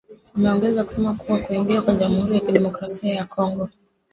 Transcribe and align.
Wameongeza 0.35 0.83
kusema 0.83 1.13
kuwa 1.13 1.39
kuingia 1.39 1.81
kwa 1.81 1.93
jamhuri 1.93 2.33
ya 2.33 2.39
kidemokrasia 2.41 3.15
ya 3.15 3.25
Kongo 3.25 3.69